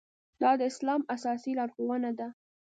[0.41, 2.27] دا د اسلام اساسي لارښوونه ده.